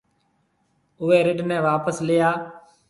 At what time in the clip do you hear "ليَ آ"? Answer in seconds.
2.07-2.31